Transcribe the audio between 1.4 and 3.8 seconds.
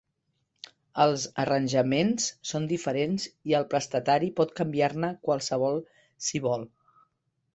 arranjaments són diferents i el